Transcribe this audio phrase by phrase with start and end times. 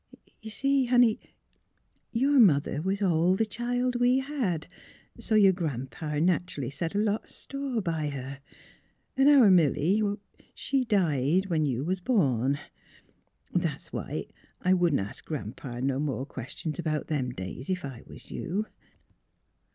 [0.41, 1.19] Y'u see, honey,
[2.11, 4.67] your mother was all the child we had;
[5.19, 8.39] so your gran 'pa nach'ally set a lot o' store by her.
[9.15, 10.01] An' our Milly—
[10.55, 12.57] she— died when you was born.
[13.53, 14.25] That's why
[14.59, 18.65] I wouldn't ask Gran 'pa no more questions about them days, if I was you."